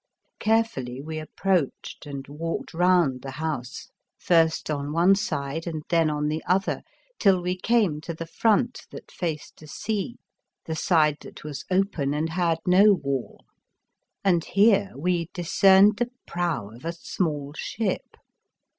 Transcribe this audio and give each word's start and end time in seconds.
Carefully 0.39 0.99
we 0.99 1.19
ap 1.19 1.29
proached, 1.37 2.07
and 2.07 2.27
walked 2.27 2.73
round 2.73 3.21
the 3.21 3.33
house, 3.37 3.85
*°3 3.85 3.85
The 3.85 3.91
Fearsome 4.17 4.35
Island 4.35 4.49
first 4.55 4.71
on 4.71 4.93
one 4.93 5.13
side 5.13 5.67
and 5.67 5.83
then 5.89 6.09
on 6.09 6.27
the 6.27 6.43
other, 6.47 6.81
till 7.19 7.39
we 7.39 7.55
came 7.55 8.01
to 8.01 8.13
the 8.15 8.25
front 8.25 8.87
that 8.89 9.11
faced 9.11 9.59
the 9.59 9.67
sea, 9.67 10.15
the 10.65 10.75
side 10.75 11.17
that 11.21 11.43
was 11.43 11.65
open 11.69 12.15
and 12.15 12.31
had 12.31 12.57
no 12.65 12.93
wall, 12.93 13.45
and 14.23 14.43
here 14.43 14.91
we 14.97 15.29
discerned 15.35 15.97
the 15.97 16.09
prow 16.25 16.71
of 16.71 16.83
a 16.83 16.93
small 16.93 17.53
ship. 17.55 18.17